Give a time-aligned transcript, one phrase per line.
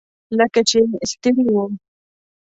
[0.39, 0.79] لکه چې
[1.11, 1.65] ستړي وو.